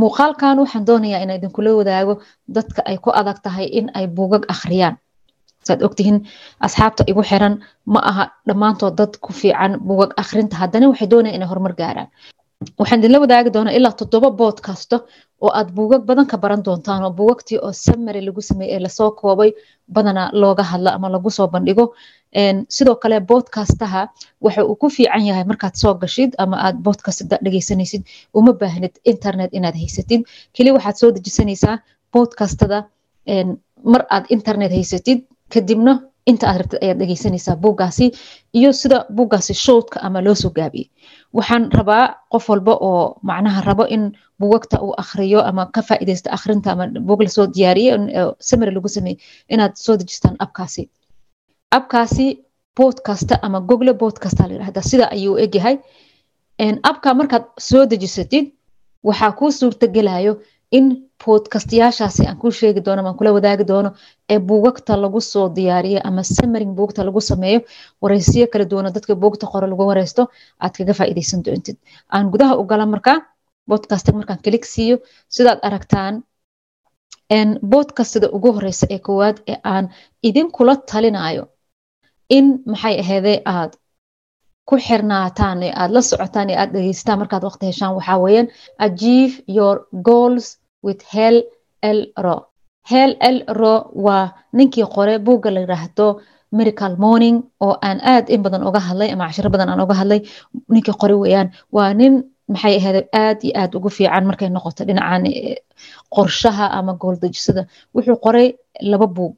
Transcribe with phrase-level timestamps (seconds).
[0.00, 2.14] muuqaalkan waxaan doonayaa inaa idinkula wadaago
[2.56, 4.96] dadka ay ku adag tahay in ay buugag akhriyaan.
[5.66, 6.18] Saad ogtihiin
[6.66, 7.54] asxaabta igu xiran
[7.92, 10.54] ma aha dhammaantood dad ku fiican buugag akhrinta.
[10.62, 12.08] Haddana waxay doonayaan inay horumar gaaraan.
[12.80, 14.96] Waxaan idinla wadaagi doonaa ilaa toddoba bood kasta
[15.44, 18.88] oo aad buugag badan ka baran doontaan oo buugagtii oo samary lagu sameeyey ee la
[18.98, 19.50] soo koobay
[19.94, 21.84] badanaa looga hadlo ama lagu soo bandhigo
[22.76, 24.02] sidoo kale boodkastaha
[24.44, 28.02] waxa uu ku fiican yahay markaad soo gashid ama aad boodkasta dhegeysanaysid
[28.38, 30.20] uma baahnid internet inaad haysatid.
[30.56, 31.76] Keli waxaad soo dejisanaysaa
[32.12, 32.78] boodkastada
[33.92, 35.18] mar aad internet haysatid
[35.52, 35.92] kadibna
[36.30, 38.06] inta aad rabtid ayaad dhegeysanaysaa buuggaasi
[38.58, 40.88] iyo sida buuggaasi showdka ama loo soo gaabiyey
[41.36, 44.04] waxaan rabaa qof walba oo macnaha rabo in
[44.40, 47.92] buugagta uu akhriyo ama ka faa'iidaysta akhrinta ama buug la soo diyaariye
[48.48, 49.18] samary lagu sameeyey
[49.54, 50.82] inaad soo dejistaan abkaasi
[51.70, 52.44] abkaasi
[52.76, 55.78] boodkasta ama google boodkasta la yidhahda sida ayuu egyahay.
[56.82, 58.52] Abka markaad soo dejisatid
[59.04, 60.40] waxaa kuu suurtagelayo
[60.72, 60.86] in
[61.24, 63.90] boodkastayaashaasi aan kuu sheegi doono ama kula wadaagi doono
[64.30, 67.60] ee buugagta lagu soo diyaariyo ama samaring buugta lagu sameeyo
[68.02, 70.22] wareysiyo kala duwana dadka buugta qore lagu wareysto
[70.60, 71.76] aad kaga faa'iidaysan doontid.
[72.14, 73.18] Aan gudaha u gala markaa
[73.68, 74.96] bodkasta markaan kalik siiyo
[75.28, 76.22] sidaad aragtaan
[77.72, 79.88] bodkastada ugu horeysa ee koowaad ee aan
[80.22, 81.48] idinkula talinayo
[82.28, 83.72] in maxay aheedee aad
[84.68, 88.48] ku xirnaataan ee aad la socotaan ee aad dhegeystaan markaad waqti heshaan waxaa weeyaan
[88.86, 89.76] achieve your
[90.08, 90.46] goals
[90.86, 91.36] with hell
[91.96, 92.36] l ro.
[92.90, 93.74] Hell l ro
[94.06, 94.24] waa
[94.58, 96.06] ninkii qore buugga la yiraahdo
[96.56, 100.20] miracle morning oo aan aad in badan uga hadlay ama cashiro badan aan uga hadlay.
[100.74, 102.14] Ninkii qore weeyaan waa nin
[102.52, 105.24] maxay ahayd aad iyo aad ugu fiican markay noqoto dhinacan
[106.14, 107.62] qorshaha ama gooldejisada
[107.94, 108.48] wuxuu qoray
[108.90, 109.34] laba buug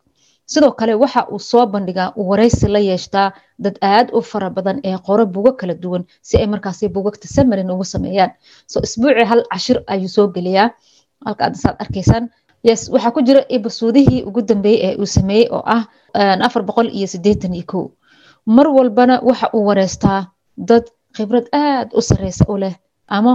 [0.52, 3.28] sidoo kale waxa uu soo bandhigaa uu wareysi la yeeshtaa
[3.64, 7.70] dad aad u fara badan ee qoro buugo kala duwan si ay markaasi buugagta samarin
[7.74, 8.30] ugu sameeyaan.
[8.66, 10.69] So isbuucii hal cashir ayuu soo geliyaa.
[11.26, 12.24] Halka aad saad arkaysaan
[12.69, 15.82] yes waxaa ku jira ibasuudihii ugu dambeeyey ee uu sameeyey oo ah
[16.46, 17.84] afar boqol iyo sideetan iyo kow.
[18.47, 20.20] Mar walbana waxa uu wareystaa
[20.69, 20.84] dad
[21.16, 22.75] khibrad aad u sareysa u leh
[23.16, 23.32] ama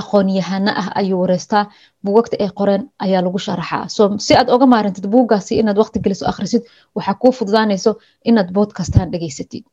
[0.00, 1.64] aqoon-yahano ah ayuu wareystaa
[2.04, 6.24] buugagta ay qoreen ayaa lagu sharaxaa so si aad oga maarantid buuggaasi inaad waqti geliso
[6.32, 6.62] akhrisid
[6.96, 7.90] waxaa kuu fududaanayso
[8.30, 9.64] inaad boodkastaan dhegeysatid.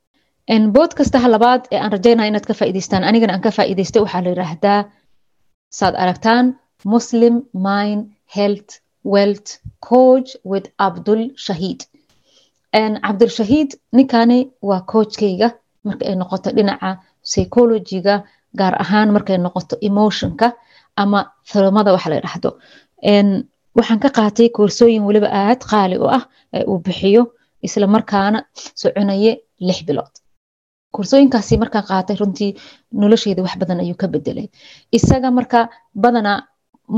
[0.76, 4.80] Boodkastaha labaad ee aan rajaynaya inaad ka faa'iidaystaan anigana aan ka faa'iidaystay waxaa la yiraahdaa
[5.80, 6.46] saad aragtaan
[6.94, 7.36] muslim
[7.68, 8.02] mind
[8.38, 8.72] health
[9.14, 9.50] wealth
[9.90, 11.80] coach with abdul shahiid
[13.06, 13.30] cabdul
[13.98, 15.50] ninkani waa coachkayga.
[15.86, 16.90] Marka ay noqoto dhinaca
[17.24, 18.16] psychologiga
[18.60, 20.48] gaar ahaan markay noqoto emotionka
[21.02, 21.20] ama
[21.52, 22.50] thalomada waxa la yidhaahdo.
[23.78, 26.24] Waxaan ka qaatay koorsooyin weliba aad qaali u ah
[26.70, 27.24] uu bixiyo
[27.66, 28.40] isla markaana
[28.82, 29.32] soconaye
[29.68, 30.14] lix bilood.
[30.96, 32.52] Koorsooyinkaasi markaan qaatay runtii
[33.02, 34.48] nolosheyda wax badan ayuu ka bedelay
[34.98, 35.60] isaga marka
[36.04, 36.34] badana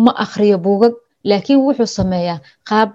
[0.05, 0.93] ma akhriyo buugag
[1.29, 2.89] laakiin wuxuu sameeyaa qaab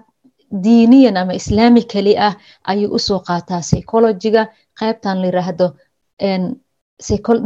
[0.63, 2.33] diiniyan ama islaami keli ah
[2.71, 4.41] ayuu u soo qaataa psychologiga
[4.79, 5.27] qaybtan la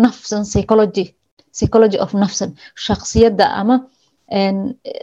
[0.05, 1.05] nafsan psychology
[1.51, 3.75] psychology of nafsan shaksiyadda ama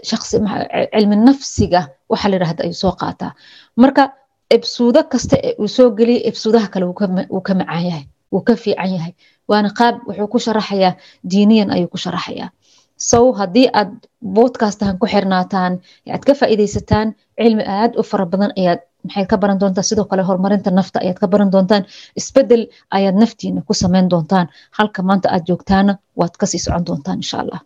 [0.09, 3.33] cilmi nafsiga waxa la yirahda ayuu soo qaataa.
[3.77, 4.13] Marka
[4.51, 8.91] ebsuudo kasta ee uu soo geliya ebsuudaha kale wuu ka macaan yahay wuu ka fiican
[8.95, 9.13] yahay.
[9.49, 10.97] Waana qaab wuxuu ku sharaxayaa
[11.31, 12.51] diiniyan ayuu ku sharaxayaa.
[12.97, 13.93] Sow haddii aad
[14.37, 15.73] boodkastahan ku xirnaataan
[16.15, 19.85] aad ka faa'iidaysataan cilmi aad u fara badan ayaad maxayd ka baran doontaan?
[19.91, 21.85] Sidoo kale horumarinta nafta ayaad ka baran doontaan.
[22.21, 22.63] Isbedel
[22.97, 24.47] ayaad naftiina ku sameyn doontaan.
[24.79, 27.61] Halka maanta aad joogtaana waad ka sii socon doontaan insha allah.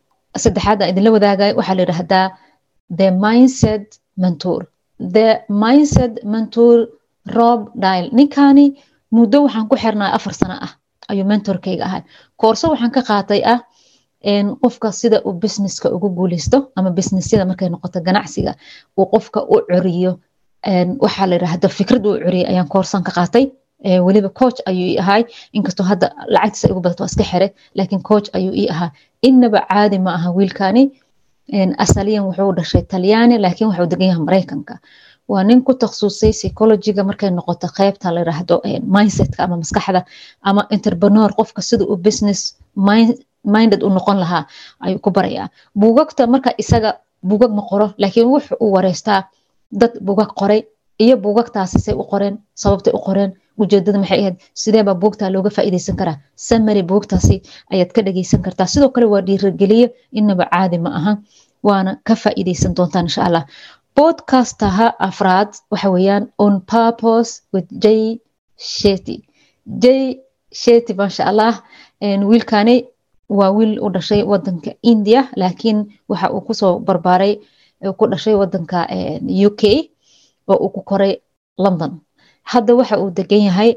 [0.44, 2.26] Saddexaad aan idinla wadaagaya waxaa la yidhaahdaa
[2.98, 3.86] the mindset
[4.22, 4.60] mentor.
[5.16, 5.28] The
[5.62, 6.76] mindset mentor
[7.36, 8.66] rob dile ninkani
[9.16, 10.72] muddo waxaan ku xirnaa afar sano ah
[11.10, 12.02] ayuu mentorkayga ahay
[12.40, 13.58] koorso waxaan ka qaatay ah
[14.62, 18.52] qofka sida uu businesska ugu guuleysto ama businessyada markay noqoto ganacsiga
[18.98, 20.12] uu qofka u coriyo
[21.04, 23.44] waxaa la yidhaahda fikrad uu coriyay ayaan koorsan ka qaatay.
[24.06, 25.22] Weliba coach ayuu ii ahay.
[25.52, 28.90] Inkastoo hadda lacagtiisa igu badato iska xire laakiin coach ayuu ii ahaa.
[29.22, 30.90] Inaba caadi ma aha wiilkani
[31.78, 34.74] asaliyan wuxuu dhashay talyaani laakiin wuxuu degan yahay maraykanka.
[35.28, 38.62] Waa nin ku takhasusay psychologiga markay noqoto qaybta la yiraahdo
[38.94, 40.04] mindsetka ama maskaxda
[40.42, 42.40] ama entrepreneur qofka sida uu business
[43.44, 44.46] minded u noqon lahaa
[44.80, 45.48] ayuu ku barayaa.
[45.74, 46.90] Buugagta marka isaga
[47.28, 49.20] buugag ma qoro laakiin wuxu uu wareystaa
[49.80, 50.60] dad buugag qoray
[51.04, 53.30] iyo buugagtaasi say u qoreen sababtay u qoreen
[53.62, 54.36] ujeedada maxay ahayd?
[54.62, 56.16] Sideebaa buugtaa looga faa'iidaysan karaa?
[56.46, 57.36] Samary buugtaasi
[57.72, 58.66] ayaad ka dhageysan kartaa.
[58.72, 59.88] Sidoo kale waa dhiirageliyo
[60.18, 61.12] inaba caadi ma aha
[61.66, 63.44] waana ka faa'iidaysan doontaan insha allah.
[63.96, 67.86] Podcastaha afraad waxa weeyaan on purpose with j
[68.56, 69.16] sheti
[69.82, 69.86] j
[70.62, 71.54] sheti maasha allah
[72.30, 72.76] wiilkani
[73.38, 75.78] waa wiil u dhashay wadanka india laakiin
[76.10, 77.34] waxa uu ku soo barbaaray
[77.98, 78.86] ku dhashay wadanka
[79.46, 79.62] u k
[80.50, 81.12] oo uu ku koray
[81.58, 81.92] london.
[82.50, 83.70] Hadda waxa uu degan yahay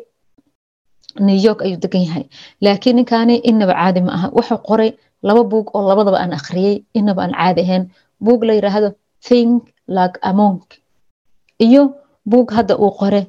[1.28, 2.26] new york ayuu degan yahay.
[2.62, 4.28] Laakiin ninkaani inaba caadi ma aha.
[4.38, 4.90] Wuxuu qoray
[5.28, 6.76] laba buug oo labadaba aan akhriyey.
[7.00, 7.84] Inaba aan caadi ahayn.
[8.26, 8.90] Buug la yiraahdo
[9.28, 10.82] think like a monk.
[11.60, 11.82] Iyo
[12.26, 13.22] buug hadda uu qore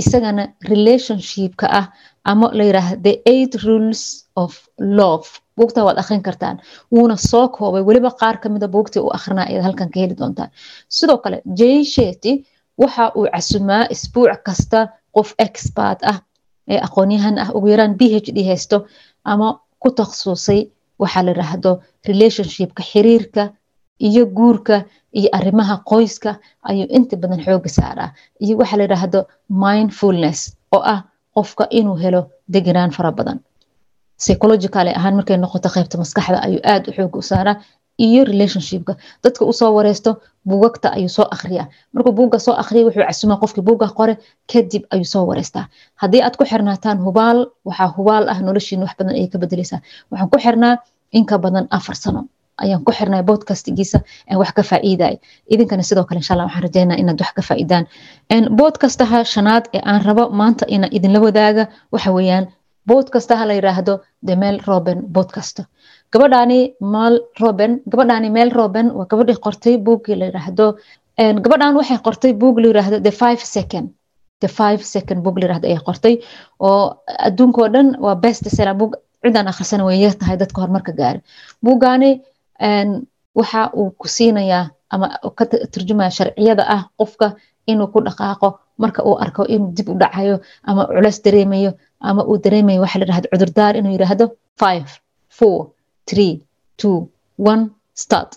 [0.00, 1.86] isagana relationshipka ah
[2.24, 5.28] ama la yiraahdo the eight rules of love
[5.60, 6.56] buugta waad akhrin kartaan
[6.94, 10.50] wuuna soo koobay weliba qaar kamida buugtii uu akrinaa ayaad halkan ka heli doontaan.
[10.96, 12.32] Sidoo kale jay sheti
[12.82, 14.78] waxa uu casumaa isbuuc kasta
[15.16, 16.18] qof expert ah
[16.72, 18.76] ee aqoonyahan ah ugu yaraan b h d haysto
[19.32, 19.48] ama
[19.82, 20.60] ku takhasusay
[21.02, 21.70] waxaa la yiraahdo
[22.08, 23.42] relationshipka xiriirka
[24.08, 24.76] iyo guurka
[25.18, 26.30] iyo arrimaha qoyska
[26.68, 28.08] ayuu inta badan xooga saaraa.
[28.44, 29.20] Iyo waxaa la yiraahdo
[29.64, 30.40] mindfulness
[30.76, 31.00] oo ah
[31.36, 32.20] qofka inuu helo
[32.54, 33.38] degenaan fara badan
[34.22, 37.56] psychologicale ahaan markay noqoto qaybta maskaxda ayuu aad u xooga u saaraa
[38.06, 38.92] iyo relationshipka.
[39.24, 40.10] Dadka u soo wareysto
[40.48, 44.14] buugagta ayuu soo akriyaa markuu buugga soo akriya wuxuu casumaa qofkii buugga qore
[44.52, 45.64] kadib ayuu soo wareystaa.
[46.00, 47.38] Haddii aad ku xirnaataan hubaal
[47.68, 49.80] waxaa hubaal ah noloshiina wax badan ayay ka bedeleysaa
[50.10, 50.74] waxaan ku xirnaa
[51.18, 52.20] inka badan afar sano.
[52.62, 53.98] Ayaan ku xirnay bodcastigiisa
[54.40, 55.14] wax ka faa'iiday.
[55.52, 57.84] Idinkana sidoo kale insha waxaan rajeynaa inaad wax ka faa'iidaan.
[58.58, 62.46] Bodcastaha shanaad ee aan rabo maanta ina idinla wadaaga waxa weeyaan
[62.88, 65.60] bodcastaha la yiraahdo the mel roben podcast.
[66.12, 70.66] Gabadhaani mal roben gabadhaani mel roben waa gabadhii qortay buuggii la yiraahdo
[71.44, 73.86] gabadhan waxay qortay buug la yiraahdo the five second.
[74.40, 76.14] The five second book la yiraahdo ayay qortay
[76.66, 76.84] oo
[77.26, 78.92] adduunkoo dhan waa best seller book
[79.22, 81.20] cidaan akhrisana way yar dadka horumarka gaari
[81.64, 82.10] buuggaani
[83.38, 85.06] waxa uu ku siinayaa ama
[85.38, 87.26] ka turjumaya sharciyada ah qofka
[87.70, 88.48] inuu ku dhaqaaqo
[88.82, 90.36] marka uu arko inuu dib u dhacayo
[90.70, 91.70] ama culeys dareemayo
[92.08, 94.26] ama uu dareemayo waxa la yiraahdo cudurdaar inuu yiraahdo
[94.62, 94.86] five
[95.38, 95.58] four
[96.08, 96.32] three
[96.80, 96.96] two
[97.52, 97.62] one
[98.02, 98.30] start.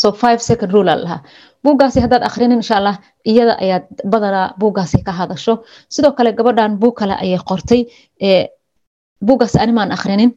[0.00, 1.20] So five second rule aa lahaa.
[1.64, 2.94] Buuggaasi haddaad akhrinin insha allah
[3.30, 5.54] iyada ayaad badanaa buuggaasi ka hadasho.
[5.94, 7.80] Sidoo kale gabadhan buug kale ayay qortay
[9.26, 10.30] buuggaasi animaan akhrinin.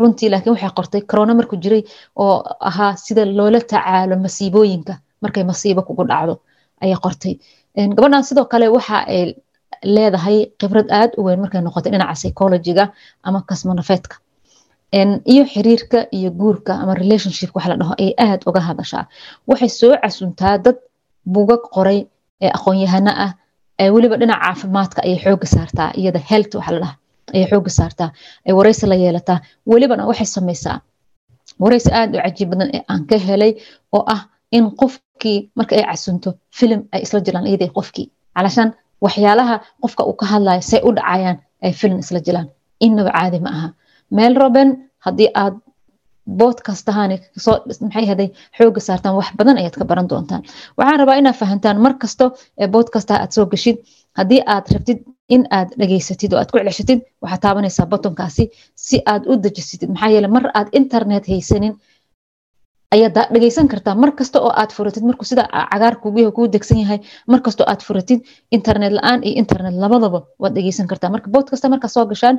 [0.00, 1.82] Runtii laakiin waxay qortay corona markuu jiray
[2.22, 2.36] oo
[2.68, 6.34] ahaa sida loola tacaalo masiibooyinka markay masiibo kugu dhacdo
[6.82, 7.34] ayay qortay
[7.76, 9.34] gabadhan sidoo kale waxa ay
[9.94, 12.84] leedahay khibrad aad u weyn markay noqotay dhinaca psychologiga
[13.22, 14.16] ama kasmonafeedka
[15.32, 19.04] iyo xiriirka iyo guurka ama relationshipka wax la dhaho ayay aad uga hadashaa.
[19.48, 20.76] Waxay soo casuntaa dad
[21.26, 22.06] bugag qoray
[22.44, 23.32] ee aqoon-yahano ah
[23.82, 26.94] ee weliba dhinaca caafimaadka ayay xooga saartaa iyada health waxa la dhaha
[27.34, 28.10] ayay xooga saartaa
[28.46, 29.38] ay wareysi la yeelataa.
[29.66, 30.76] Welibana waxay samaysaa
[31.62, 33.52] wareysi aad u cajiib badan ee aan ka helay
[33.96, 34.20] oo ah
[34.56, 36.28] in qofkii marka ay casunto
[36.58, 38.06] filim ay isla jiraan iyadii qofkii.
[38.36, 38.70] Calashaan
[39.04, 42.48] waxyaalaha qofka uu ka hadlayo say u dhacayaan ay filim isla jiraan
[42.86, 43.68] inaba caadi ma aha.
[44.16, 44.68] Meel roben
[45.06, 45.54] haddii aad
[46.40, 48.28] boodkastahani soo maxay haday
[48.58, 50.42] xooga saartaan wax badan ayaad ka baran doontaan.
[50.78, 52.24] Waxaan rabaa inaad fahantaan mar kasto
[52.60, 53.76] ee boodkastaha aad soo gashid
[54.18, 54.98] haddii aad rabtid
[55.34, 58.44] in aad dhageysatid oo aad ku celshatid waxaad taabanaysaa botonkaasi
[58.86, 61.74] si aad u dejisatid maxaa yeele mar aad internet haysanin
[62.94, 64.10] ayaad dhageysan kartaa mar
[64.46, 65.94] oo aad furatid markuu sida cagaar
[66.36, 66.98] kuu degsan yahay
[67.32, 67.40] mar
[67.72, 68.20] aad furatid
[68.56, 72.36] internet la'aan iyo internet labadaba waad dhageysan kartaa marka boodkasta markaa soo gashaan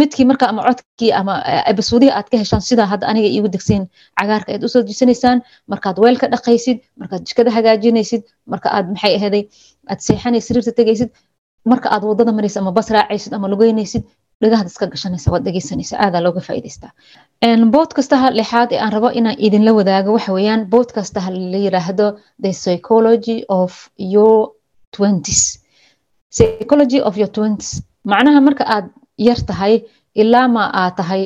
[0.00, 1.34] midkii marka ama codkii ama
[1.72, 3.82] ebisoodihii aad ka heshaan sidaa hadda aniga iigu degsayn
[4.20, 5.38] cagaarka ayaad u soo dejisanaysaan
[5.72, 9.42] markaad weel dhaqaysid markaad jikada hagaajinaysid marka aad maxay ahaday
[9.90, 11.10] aad seexanaysid sariirta tegaysid
[11.72, 14.02] marka aad waddada maraysid ama bas raacaysid ama lugeynaysid
[14.42, 16.90] dhagahaad iska gashanaysa waad dhegeysanaysa aadaa looga faa'iidaystaa
[17.74, 22.06] boodkastaha lixaad ee aan rabo inaan idinla wadaago waxa weeyaan boodkastaha la yiraahdo
[22.44, 23.72] the psychology of
[24.14, 24.36] your
[24.96, 25.42] twenties.
[26.36, 27.82] Psychology of your twenties.
[28.12, 28.86] Macnaha marka aad
[29.28, 29.74] yar tahay
[30.22, 31.22] ilaa ma aad tahay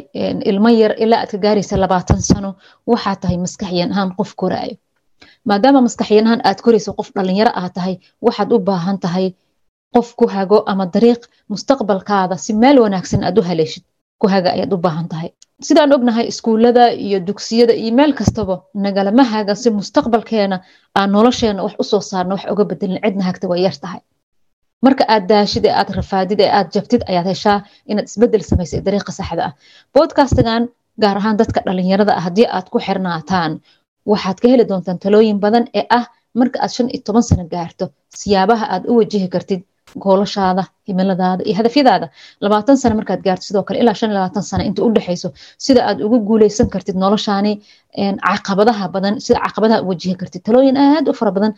[0.50, 2.50] ilmo yar ilaa aad ka gaaraysa labaatan sano
[2.92, 4.76] waxaa tahay maskaxyan ahaan qof koraayo.
[5.48, 7.94] Maadaama maskaxyan ahaan aad korayso qof dhalinyaro aad tahay
[8.26, 9.26] waxaad u baahan tahay
[9.96, 11.22] qof ku hago ama dariiq
[11.52, 13.84] mustaqbalkaada si meel wanaagsan aad u haleeshid
[14.20, 15.30] ku haga ayaad u baahan tahay.
[15.66, 20.56] Sidaan ognahay iskuullada iyo dugsiyada iyo meel kastaba nagalama haga si mustaqbalkeena
[20.98, 24.00] aan nolosheena wax u soo saarno wax uga bedelin cidna hagta way yar tahay.
[24.84, 27.58] Marka aad daashid ee aad rafaadid ee aad jabtid ayaad heshaa
[27.90, 29.52] inaad isbeddel samaysay dariiqa saxda ah.
[29.94, 30.62] Bodcastigan
[31.02, 33.52] gaar ahaan dadka dhalinyarada ah haddii aad ku xirnaataan
[34.10, 36.04] waxaad ka heli doontaan talooyin badan ee ah
[36.40, 37.84] marka aad shan iyo toban sano gaarto.
[38.20, 39.60] Siyaabaha aad u wajihi kartid
[40.04, 42.06] goolashaada himiladaada iyo hadafyadaada
[42.44, 45.28] labaatan sano markaad gaarto sidoo kale ilaa shan labaatan sano inta u dhexayso
[45.64, 47.52] sida aad ugu guuleysan kartid noloshaani
[48.26, 50.42] caqabadaha badan sida caqabadaha wajihi kartid.
[50.46, 51.52] Talooyin aad u fara badan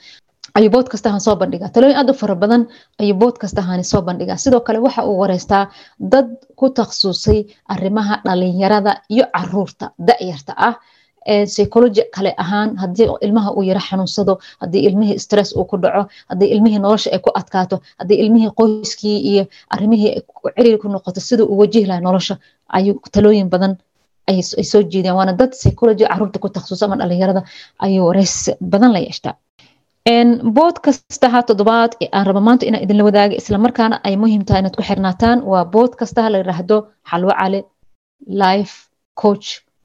[0.58, 2.62] ayuu boodkastahan soo bandhigaa talooyin aad u fara badan
[3.02, 5.64] ayuu boodkastahani soo bandhigaa sidoo kale waxa uu wareystaa
[6.12, 7.40] dad ku takhasusay
[7.74, 10.74] arrimaha dhalinyarada iyo carruurta da-yarta ah
[11.52, 14.32] psychology kale ahaan haddii ilmaha uu yaro xanuunsado
[14.62, 19.16] haddii ilmihii stress uu ku dhaco haddii ilmihii nolosha ay ku adkaato haddii ilmihii qoyskii
[19.30, 19.44] iyo
[19.74, 20.12] arrimihii
[20.56, 22.34] ciriir ku noqoto sida uu wajihi laha nolosha
[22.76, 23.72] ayuu talooyin badan
[24.30, 24.38] ay
[24.70, 27.42] soo jeedeen waana dad psychology carruurta ku takhasusa ama dhalinyarada
[27.84, 28.34] ayuu wareys
[28.72, 29.34] badan la yeeshtaa.
[30.56, 34.82] Bood kastaha toddobaad aan raba maanta inaan idinla wadaaga islamarkaana ay muhiim tahay inaad ku
[34.88, 36.76] xirnaataan waa bood kastaha la yiraahdo
[37.10, 37.32] xalwo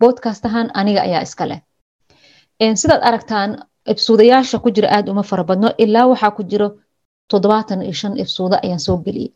[0.04, 1.60] boodkastahan aniga ayaa iska leh.
[2.82, 3.50] Sidaad aragtaan
[3.92, 6.68] ibsuudayaasha ku jira aad uma fara badno ilaa waxaa ku jiro
[7.32, 9.32] toddobaatan iyo shan ibsuuda ayaan soo geliyey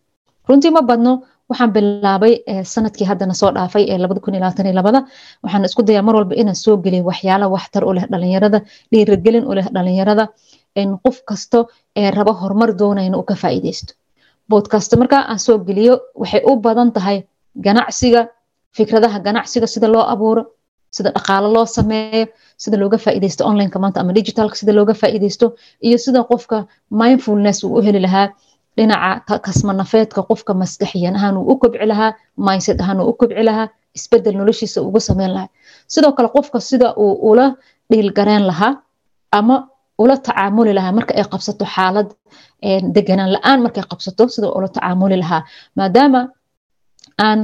[0.47, 1.11] runtii ma badno
[1.49, 2.33] waxaan bilaabay
[2.73, 4.99] sannadkii haddana soo dhaafay ee labada kun iyo iyo labada.
[5.43, 8.59] Waxaan isku dayaa mar walba inaan soo geliyo waxyaala waxtar u leh dhalinyarada
[8.91, 10.23] dhiirigelin u leh dhalinyarada
[11.03, 11.59] qof kasto
[11.99, 13.91] ee raba horumar doonaya inuu ka faa'iideysto
[14.49, 17.17] boodkasta markaa aan soo geliyo waxay u badan tahay
[17.65, 18.21] ganacsiga
[18.77, 20.41] fikradaha ganacsiga sida loo abuuro
[20.95, 22.25] sida dhaqaalo loo sameeyo
[22.63, 25.45] sida looga faa'iideysto onlineka maanta ama digitalka sida looga faa'iideysto
[25.87, 26.57] iyo sida qofka
[27.01, 28.27] mindfulness uu u heli lahaa
[28.77, 32.11] dhinaca kasmanafeedka qofka maskaxiyan ahaan uu u kobci lahaa
[32.47, 33.67] mindset ahaan uu u kobci lahaa
[33.97, 35.49] isbeddel noloshiisa ugu sameyn lahaa.
[35.93, 37.45] Sidoo kale qofka sida uu ula
[37.91, 38.73] dhiilgareen lahaa
[39.39, 39.55] ama
[40.03, 42.09] ula tacaamuli lahaa marka ay qabsato xaalad
[42.95, 45.41] deganaan la'aan markay qabsato sida ula tacaamuli lahaa.
[45.77, 46.21] Maadaama
[47.27, 47.39] aan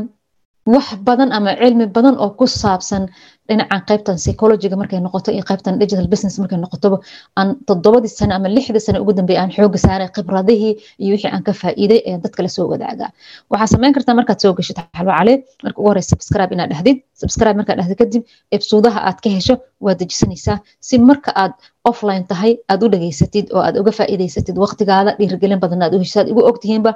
[0.66, 3.04] wax badan ama cilmi badan oo ku saabsan
[3.48, 6.98] dhinacan qaybtan psychologyga markay noqoto iyo qaybtan digital business markay noqotoba
[7.40, 11.44] aan toddobadii sane ama lixdii sane ugu dambeeya aan xooga saaray khibradihii iyo wixii aan
[11.48, 13.10] ka faa'iiday ee dadka la wadaagaa
[13.52, 15.34] waxaa samayn kartaa markaad soo gashid xalwo cali.
[15.64, 16.98] Marka ugu horeysa subscribe inaad dhahdid.
[17.22, 18.24] Subscribe markaad dhahdid kadib
[18.56, 19.56] ebsuudaha aad ka hesho
[19.86, 21.54] waad dejisanaysaa si marka aad
[21.90, 26.20] offline tahay aad u dhageysatid oo aad uga faa'iidaysatid waqtigaada dhiirigelin badan aad u heshid
[26.22, 26.92] aad igu ogtihiinba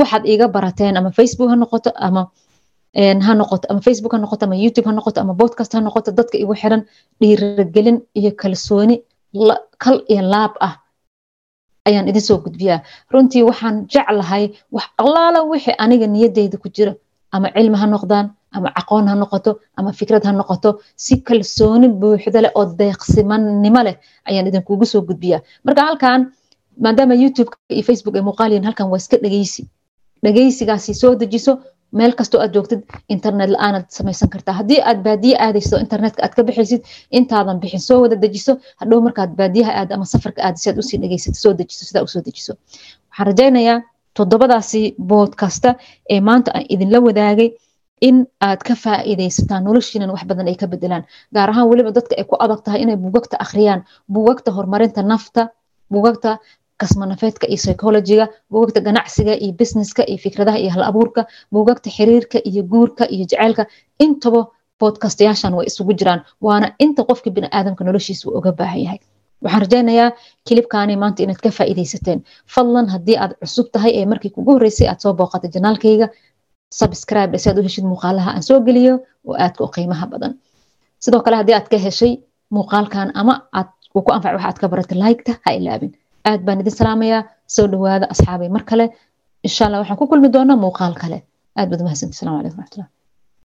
[0.00, 2.22] waxaad iiga barateen ama facebook ha noqoto ama
[3.26, 6.36] ha noqoto ama facebook ha noqoto ama youtube ha noqoto ama podcast ha noqoto dadka
[6.38, 6.82] igu xiran
[7.20, 8.96] dhiirigelin iyo kalsooni
[9.82, 10.74] kal iyo laab ah
[11.88, 12.80] ayaan idin soo gudbiyaa.
[13.12, 16.92] Runtii waxaan jeclahay wax allaala wixii aniga niyadeyda ku jira.
[17.34, 18.26] Ama cilmi ha noqdaan
[18.56, 20.70] ama aqoon ha noqoto ama fikrad ha noqoto
[21.04, 23.96] si kalsooni buuxda leh oo deeqsimannimo leh
[24.28, 25.40] ayaan idinkugu soo gudbiyaa.
[25.64, 26.20] Marka halkan
[26.84, 29.62] maadaama youtube iyo facebook ay muuqaaliyin halkan waa iska dhegeysi
[30.24, 31.52] dhegeysigaasi soo dejiso
[31.98, 32.80] meel kastoo aad joogtid
[33.14, 34.54] internet la'aanaad samaysan kartaa.
[34.60, 36.82] Haddii aad baadiye aadayso internetka aad ka bixaysid
[37.18, 38.52] intaadan bixin soo wada dejiso.
[38.80, 42.02] Hadhow markaad baadiyaha aad ama safarka aad si aad u sii dhegeysid soo dejiso sidaa
[42.06, 42.52] u soo dejiso.
[43.10, 43.78] Waxaan rajaynayaa
[44.16, 45.70] toddobadaasi boodkasta
[46.12, 47.48] ee maanta aan idinla wadaagay
[48.08, 48.16] in
[48.48, 52.34] aad ka faa'iidaysataan noloshiinan wax badan ay ka bedelaan gaar ahaan weliba dadka ay ku
[52.44, 53.80] adag tahay inay buugagta akhriyaan
[54.14, 55.42] buugagta horumarinta nafta
[55.92, 56.30] buugagta
[56.80, 61.20] kasmanafeedka iyo psychologyga buugagta ganacsiga iyo businesska iyo fikradaha iyo hal abuurka
[61.96, 63.62] xiriirka iyo guurka iyo jaceylka
[64.04, 64.40] intaba
[64.80, 69.00] bodkastayaashan way isugu jiraan waana inta qofka biniaadamka noloshiisa uu baahan yahay.
[69.42, 70.10] Waxaan rajaynayaa
[70.48, 72.18] kilibkaani maanta inaad ka faa'iidaysateen.
[72.54, 76.06] Fadlan haddii aad cusub tahay ee markii kugu horreysay aad soo booqatay janaalkayga
[76.80, 78.94] subscribe si aad u heshid muuqaalaha aan soo geliyo
[79.28, 80.32] oo aadka u qiimaha badan.
[81.04, 82.12] Sidoo kale haddii aad ka heshay
[82.56, 85.92] muuqaalkan ama aad uu ku anfac waxa aad ka baratay like-ta ha ilaabin
[86.30, 87.22] aad baan idin salaamayaa
[87.54, 88.48] soo dhawaada asxaabay.
[88.56, 88.84] Mar kale
[89.46, 91.18] insha allah waxaan ku kulmi doonaa muuqaal kale.
[91.58, 92.88] Aad baad umahadsanti assalamu calaykum raxmatullah